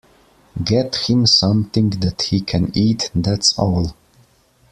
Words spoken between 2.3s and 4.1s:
can eat, that’s all.